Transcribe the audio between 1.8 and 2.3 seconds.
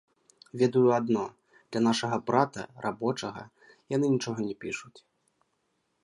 нашага